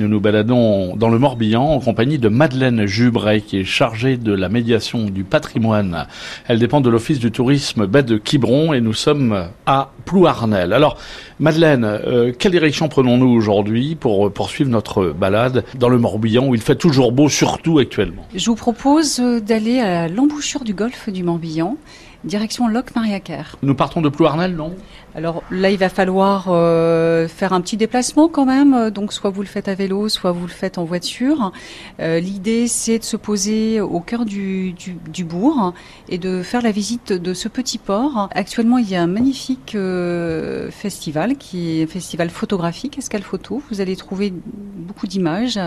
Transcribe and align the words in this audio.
Nous 0.00 0.08
nous 0.08 0.18
baladons 0.18 0.96
dans 0.96 1.10
le 1.10 1.18
Morbihan 1.18 1.62
en 1.62 1.78
compagnie 1.78 2.18
de 2.18 2.30
Madeleine 2.30 2.86
Jubray 2.86 3.42
qui 3.42 3.58
est 3.58 3.64
chargée 3.64 4.16
de 4.16 4.32
la 4.32 4.48
médiation 4.48 5.04
du 5.04 5.24
patrimoine. 5.24 6.06
Elle 6.48 6.58
dépend 6.58 6.80
de 6.80 6.88
l'office 6.88 7.18
du 7.18 7.30
tourisme 7.30 7.86
baie 7.86 8.02
de 8.02 8.16
Quiberon 8.16 8.72
et 8.72 8.80
nous 8.80 8.94
sommes 8.94 9.48
à 9.66 9.90
Plouarnel. 10.06 10.72
Alors 10.72 10.96
Madeleine, 11.38 11.84
euh, 11.84 12.32
quelle 12.38 12.52
direction 12.52 12.88
prenons-nous 12.88 13.28
aujourd'hui 13.28 13.94
pour 13.94 14.32
poursuivre 14.32 14.70
notre 14.70 15.10
balade 15.10 15.64
dans 15.78 15.90
le 15.90 15.98
Morbihan 15.98 16.46
où 16.46 16.54
il 16.54 16.62
fait 16.62 16.76
toujours 16.76 17.12
beau, 17.12 17.28
surtout 17.28 17.78
actuellement? 17.78 18.24
Je 18.34 18.46
vous 18.46 18.56
propose 18.56 19.20
d'aller 19.20 19.80
à 19.80 20.08
l'embouchure 20.08 20.64
du 20.64 20.72
golfe 20.72 21.10
du 21.10 21.24
Morbihan 21.24 21.76
direction 22.24 22.68
Loc 22.68 22.94
Mariaker. 22.94 23.56
Nous 23.62 23.74
partons 23.74 24.00
de 24.00 24.08
Plouarnel, 24.08 24.54
non? 24.54 24.74
Alors 25.14 25.42
là, 25.50 25.70
il 25.70 25.78
va 25.78 25.88
falloir 25.88 26.46
euh, 26.48 27.26
faire 27.26 27.52
un 27.52 27.60
petit 27.60 27.76
déplacement 27.76 28.28
quand 28.28 28.44
même. 28.44 28.90
Donc 28.90 29.12
soit 29.12 29.30
vous 29.30 29.40
le 29.40 29.48
faites 29.48 29.68
à 29.68 29.74
vélo, 29.74 30.08
soit 30.08 30.32
vous 30.32 30.46
le 30.46 30.52
faites 30.52 30.78
en 30.78 30.84
voiture. 30.84 31.52
Euh, 32.00 32.20
L'idée, 32.20 32.68
c'est 32.68 32.98
de 32.98 33.04
se 33.04 33.16
poser 33.16 33.80
au 33.80 34.00
cœur 34.00 34.24
du, 34.24 34.72
du, 34.72 34.96
du, 35.08 35.24
bourg 35.24 35.74
et 36.08 36.18
de 36.18 36.42
faire 36.42 36.62
la 36.62 36.70
visite 36.70 37.12
de 37.12 37.34
ce 37.34 37.48
petit 37.48 37.78
port. 37.78 38.28
Actuellement, 38.32 38.78
il 38.78 38.88
y 38.88 38.94
a 38.94 39.02
un 39.02 39.08
magnifique 39.08 39.74
euh, 39.74 40.70
festival 40.70 41.36
qui 41.36 41.80
est 41.80 41.84
un 41.84 41.88
festival 41.88 42.30
photographique, 42.30 42.98
Escale 42.98 43.22
Photo. 43.22 43.62
Vous 43.70 43.80
allez 43.80 43.96
trouver 43.96 44.32
beaucoup 44.32 45.06
d'images, 45.06 45.58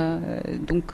donc 0.67 0.93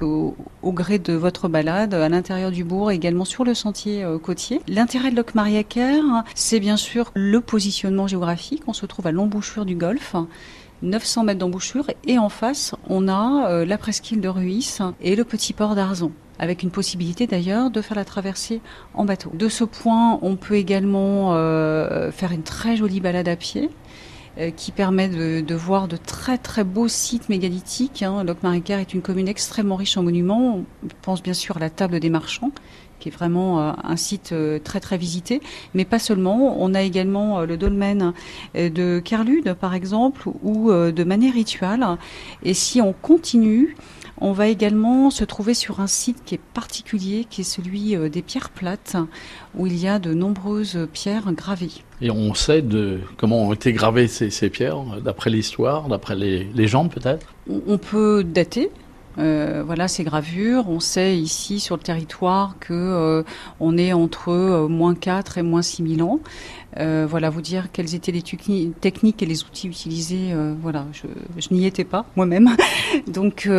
au, 0.62 0.72
gré 0.72 1.00
de 1.00 1.14
votre 1.14 1.48
balade 1.48 1.94
à 1.94 2.10
l'intérieur 2.10 2.52
du 2.52 2.64
bourg, 2.64 2.92
également 2.92 3.26
sur 3.26 3.44
le 3.44 3.54
sentier 3.54 4.04
euh, 4.04 4.18
côtier. 4.18 4.62
L'intérêt 4.68 5.12
de 5.12 5.16
Loc 5.16 5.36
Mariaker 5.36 6.04
c'est 6.36 6.60
bien 6.60 6.78
sûr 6.78 7.12
le 7.16 7.42
positionnement 7.42 8.08
géographique. 8.08 8.64
On 8.68 8.74
se 8.74 8.86
trouve 8.86 9.08
à 9.08 9.12
l'embouchure 9.12 9.66
du 9.66 9.76
golfe. 9.76 10.16
900 10.82 11.26
mètres 11.26 11.40
d'embouchure 11.40 11.88
et 12.08 12.18
en 12.18 12.30
face 12.30 12.74
on 12.88 13.10
a 13.10 13.50
euh, 13.50 13.66
la 13.66 13.78
presqu'île 13.78 14.22
de 14.22 14.30
Ruisse 14.30 14.82
et 15.02 15.18
le 15.18 15.26
petit 15.26 15.52
port 15.52 15.76
d'Arzon 15.76 16.14
avec 16.40 16.64
une 16.64 16.72
possibilité 16.72 17.28
d'ailleurs 17.28 17.70
de 17.70 17.82
faire 17.82 17.98
la 17.98 18.06
traversée 18.06 18.62
en 18.94 19.04
bateau. 19.06 19.30
De 19.34 19.50
ce 19.50 19.66
point, 19.66 20.20
on 20.22 20.38
peut 20.38 20.56
également 20.56 21.34
euh, 21.34 22.12
faire 22.12 22.32
une 22.32 22.44
très 22.44 22.78
jolie 22.78 23.02
balade 23.02 23.28
à 23.28 23.36
pied 23.36 23.70
qui 24.56 24.72
permet 24.72 25.10
de, 25.10 25.56
voir 25.56 25.88
de 25.88 25.98
très 25.98 26.38
très 26.38 26.64
beaux 26.64 26.88
sites 26.88 27.30
mégalithiques. 27.30 28.04
Hein. 28.04 28.24
Locmarinquer 28.24 28.74
est 28.74 28.94
une 28.94 29.02
commune 29.02 29.28
extrêmement 29.28 29.76
riche 29.76 29.98
en 29.98 30.04
monuments. 30.04 30.64
On 30.84 30.88
pense 31.02 31.22
bien 31.22 31.34
sûr 31.34 31.58
à 31.58 31.60
la 31.60 31.70
table 31.70 32.00
des 32.00 32.10
marchands, 32.10 32.52
qui 33.00 33.10
est 33.10 33.12
vraiment 33.12 33.62
euh, 33.62 33.72
un 33.84 33.96
site 33.96 34.32
euh, 34.32 34.60
très 34.60 34.80
très 34.80 34.98
visité, 34.98 35.42
mais 35.74 35.86
pas 35.86 36.00
seulement. 36.00 36.62
On 36.62 36.74
a 36.74 36.82
également 36.82 37.42
le 37.42 37.58
dolmen 37.58 38.14
de 38.56 39.00
Kerlude, 39.00 39.54
par 39.54 39.74
exemple, 39.74 40.30
ou 40.44 40.72
de 40.72 41.04
Manet 41.04 41.30
Ritual. 41.30 41.98
Et 42.44 42.54
si 42.54 42.82
on 42.82 42.94
continue, 42.94 43.76
on 44.22 44.32
va 44.32 44.48
également 44.48 45.10
se 45.10 45.24
trouver 45.24 45.54
sur 45.54 45.80
un 45.80 45.88
site 45.88 46.24
qui 46.26 46.36
est 46.36 46.42
particulier, 46.54 47.26
qui 47.30 47.42
est 47.42 47.44
celui 47.44 47.96
des 48.10 48.22
pierres 48.22 48.50
plates, 48.50 48.98
où 49.56 49.68
il 49.68 49.78
y 49.78 49.88
a 49.88 50.00
de 50.00 50.14
nombreuses 50.14 50.88
pierres 50.92 51.32
gravées. 51.34 51.72
Et 52.02 52.12
on 52.12 52.34
sait 52.34 52.62
de 52.62 53.00
comment 53.18 53.48
ont 53.48 53.54
été 53.54 53.74
gravées 53.74 54.08
ces, 54.08 54.30
ces 54.30 54.50
pierres, 54.50 54.84
d'après 55.04 55.30
l'histoire, 55.30 55.88
d'après 55.88 56.16
les 56.16 56.46
légendes 56.54 56.92
peut-être? 56.92 57.34
On 57.68 57.78
peut 57.78 58.24
dater. 58.24 58.70
Euh, 59.20 59.64
voilà 59.66 59.88
ces 59.88 60.04
gravures. 60.04 60.70
On 60.70 60.80
sait 60.80 61.18
ici 61.18 61.60
sur 61.60 61.76
le 61.76 61.82
territoire 61.82 62.56
que 62.60 62.74
euh, 62.74 63.24
on 63.60 63.78
est 63.78 63.94
entre 63.94 64.30
euh, 64.30 64.68
moins 64.68 64.96
4 64.96 65.38
et 65.38 65.42
moins 65.42 65.62
6 65.62 65.98
000 65.98 66.10
ans. 66.10 66.20
Voilà, 66.78 67.30
vous 67.30 67.42
dire 67.42 67.72
quelles 67.74 67.94
étaient 67.94 68.14
les 68.14 68.22
techniques 68.22 69.22
et 69.22 69.26
les 69.26 69.44
outils 69.44 69.68
utilisés. 69.68 70.34
Voilà, 70.62 70.86
je, 70.94 71.54
n'y 71.54 71.66
étais 71.66 71.84
pas 71.84 72.06
moi-même. 72.16 72.56
Donc, 73.08 73.44
il 73.46 73.52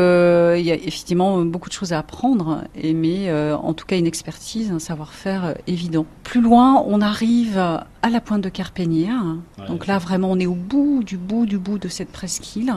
y 0.62 0.70
a 0.70 0.74
effectivement 0.74 1.44
beaucoup 1.44 1.68
de 1.68 1.74
choses 1.74 1.92
à 1.92 1.98
apprendre, 1.98 2.64
et, 2.74 2.94
mais 2.94 3.30
en 3.52 3.74
tout 3.74 3.84
cas 3.84 3.98
une 3.98 4.06
expertise, 4.06 4.70
un 4.70 4.78
savoir-faire 4.78 5.54
évident. 5.66 6.06
Plus 6.22 6.40
loin, 6.40 6.82
on 6.86 7.02
arrive 7.02 7.60
la 8.08 8.20
pointe 8.22 8.40
de 8.40 8.48
Carpénière. 8.48 9.22
Ouais, 9.58 9.66
Donc 9.66 9.86
là, 9.86 9.98
vraiment, 9.98 10.30
on 10.30 10.38
est 10.38 10.46
au 10.46 10.54
bout 10.54 11.02
du 11.04 11.18
bout 11.18 11.44
du 11.44 11.58
bout 11.58 11.78
de 11.78 11.88
cette 11.88 12.10
presqu'île, 12.10 12.72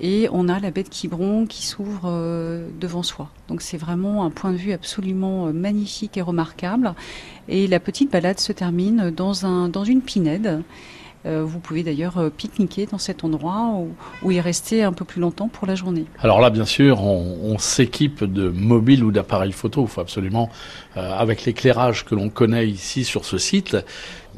et 0.00 0.28
on 0.32 0.48
a 0.48 0.60
la 0.60 0.70
baie 0.70 0.82
de 0.82 0.88
Quiberon 0.88 1.46
qui 1.46 1.66
s'ouvre 1.66 2.10
devant 2.78 3.02
soi. 3.02 3.30
Donc 3.48 3.62
c'est 3.62 3.78
vraiment 3.78 4.24
un 4.24 4.30
point 4.30 4.52
de 4.52 4.56
vue 4.56 4.72
absolument 4.72 5.52
magnifique 5.52 6.16
et 6.16 6.22
remarquable. 6.22 6.94
Et 7.48 7.66
la 7.66 7.80
petite 7.80 8.12
balade 8.12 8.38
se 8.38 8.52
termine 8.52 9.10
dans, 9.10 9.46
un, 9.46 9.68
dans 9.68 9.84
une 9.84 10.02
pinède. 10.02 10.62
Euh, 11.26 11.44
vous 11.44 11.58
pouvez 11.58 11.82
d'ailleurs 11.82 12.16
euh, 12.16 12.30
pique-niquer 12.30 12.86
dans 12.86 12.98
cet 12.98 13.24
endroit 13.24 13.72
ou, 13.74 13.90
ou, 14.22 14.30
y 14.30 14.40
rester 14.40 14.82
un 14.82 14.92
peu 14.92 15.04
plus 15.04 15.20
longtemps 15.20 15.48
pour 15.48 15.66
la 15.66 15.74
journée. 15.74 16.06
Alors 16.20 16.40
là, 16.40 16.48
bien 16.48 16.64
sûr, 16.64 17.02
on, 17.02 17.38
on 17.42 17.58
s'équipe 17.58 18.24
de 18.24 18.48
mobiles 18.48 19.04
ou 19.04 19.12
d'appareils 19.12 19.52
photo. 19.52 19.82
Il 19.82 19.88
faut 19.88 20.00
absolument, 20.00 20.48
euh, 20.96 21.12
avec 21.12 21.44
l'éclairage 21.44 22.06
que 22.06 22.14
l'on 22.14 22.30
connaît 22.30 22.66
ici 22.66 23.04
sur 23.04 23.26
ce 23.26 23.36
site, 23.36 23.76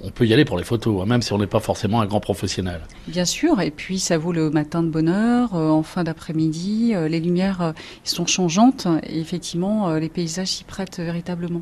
on 0.03 0.11
peut 0.11 0.27
y 0.27 0.33
aller 0.33 0.45
pour 0.45 0.59
les 0.59 0.65
photos, 0.65 1.01
hein, 1.01 1.07
même 1.07 1.23
si 1.23 1.33
on 1.33 1.39
n'est 1.39 1.47
pas 1.47 1.61
forcément 1.61 2.01
un 2.01 2.07
grand 2.07 2.19
professionnel. 2.19 2.81
Bien 3.07 3.25
sûr, 3.25 3.61
et 3.61 3.71
puis 3.71 4.01
ça 4.01 4.19
vaut 4.19 4.33
le 4.33 4.51
matin 4.51 4.83
de 4.83 4.89
bonne 4.89 5.09
heure, 5.09 5.55
en 5.55 5.85
fin 5.85 6.03
d'après-midi, 6.03 6.95
les 7.09 7.21
lumières 7.21 7.75
sont 8.03 8.27
changeantes 8.27 8.89
et 9.05 9.21
effectivement, 9.21 9.95
les 9.95 10.09
paysages 10.09 10.49
s'y 10.49 10.65
prêtent 10.65 10.99
véritablement. 10.99 11.61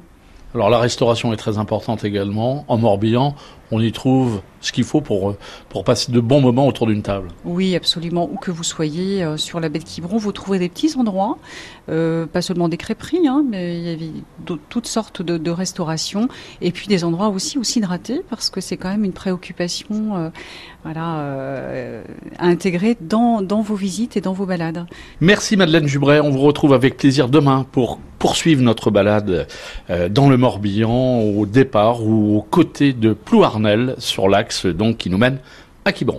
Alors 0.55 0.71
la 0.71 0.79
restauration 0.79 1.33
est 1.33 1.37
très 1.37 1.59
importante 1.59 2.05
également. 2.05 2.65
En 2.69 2.79
Morbihan, 2.79 3.35
on 3.71 3.81
y 3.81 3.93
trouve 3.93 4.41
ce 4.61 4.73
qu'il 4.73 4.85
faut 4.85 5.01
pour, 5.01 5.37
pour 5.69 5.85
passer 5.85 6.13
de 6.13 6.21
bons 6.21 6.41
moments 6.41 6.67
autour 6.67 6.87
d'une 6.87 7.03
table. 7.03 7.29
Oui, 7.45 7.75
absolument. 7.75 8.29
Où 8.31 8.37
que 8.37 8.51
vous 8.51 8.65
soyez 8.65 9.23
euh, 9.23 9.37
sur 9.37 9.61
la 9.61 9.69
baie 9.69 9.79
de 9.79 9.85
Quiberon, 9.85 10.19
vous 10.19 10.33
trouverez 10.33 10.59
des 10.59 10.69
petits 10.69 10.97
endroits, 10.97 11.39
euh, 11.89 12.27
pas 12.27 12.43
seulement 12.43 12.69
des 12.69 12.77
crêperies, 12.77 13.27
hein, 13.27 13.45
mais 13.49 13.79
il 13.79 13.85
y 13.85 13.91
avait 13.91 14.57
toutes 14.69 14.87
sortes 14.87 15.23
de, 15.23 15.39
de 15.39 15.51
restaurations, 15.51 16.29
et 16.61 16.71
puis 16.71 16.89
des 16.89 17.05
endroits 17.05 17.29
aussi 17.29 17.59
où 17.59 17.65
s'hydrater, 17.65 18.23
parce 18.29 18.51
que 18.51 18.61
c'est 18.61 18.77
quand 18.77 18.91
même 18.91 19.05
une 19.05 19.13
préoccupation 19.13 20.17
euh, 20.17 20.29
voilà, 20.83 21.19
euh, 21.19 22.03
à 22.39 22.47
intégrer 22.47 22.97
dans, 23.01 23.43
dans 23.43 23.61
vos 23.61 23.75
visites 23.75 24.17
et 24.17 24.21
dans 24.21 24.33
vos 24.33 24.47
balades. 24.47 24.87
Merci 25.21 25.57
Madeleine 25.57 25.87
Jubray, 25.87 26.21
on 26.21 26.31
vous 26.31 26.41
retrouve 26.41 26.73
avec 26.73 26.97
plaisir 26.97 27.29
demain 27.29 27.67
pour 27.71 27.99
poursuivre 28.19 28.63
notre 28.63 28.91
balade 28.91 29.47
euh, 29.89 30.09
dans 30.09 30.29
le 30.29 30.37
Morbihan 30.37 31.21
au 31.21 31.47
départ 31.47 32.03
ou 32.03 32.37
aux 32.37 32.43
côtés 32.43 32.93
de 32.93 33.15
Plouarnel 33.15 33.95
sur 33.99 34.29
l'axe 34.29 34.50
donc 34.67 34.99
qui 34.99 35.11
nous 35.11 35.19
mène 35.19 35.39
à 35.85 35.93
Quiberon. 35.93 36.19